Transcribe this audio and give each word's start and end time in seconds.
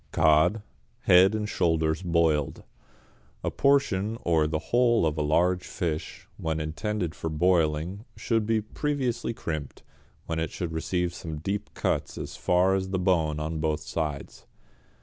=Cod, 0.11 0.63
Head 1.01 1.35
and 1.35 1.47
Shoulders 1.47 2.01
Boiled.= 2.01 2.63
A 3.43 3.51
portion 3.51 4.17
or 4.23 4.47
the 4.47 4.57
whole 4.73 5.05
of 5.05 5.15
a 5.15 5.21
large 5.21 5.67
fish, 5.67 6.27
when 6.37 6.59
intended 6.59 7.13
for 7.13 7.29
boiling, 7.29 8.05
should 8.17 8.47
be 8.47 8.61
previously 8.61 9.31
crimped, 9.35 9.83
when 10.25 10.39
it 10.39 10.49
should 10.49 10.71
receive 10.73 11.13
some 11.13 11.37
deep 11.37 11.75
cuts 11.75 12.17
as 12.17 12.35
far 12.35 12.73
as 12.73 12.89
the 12.89 12.97
bone 12.97 13.39
on 13.39 13.59
both 13.59 13.81
sides. 13.81 14.47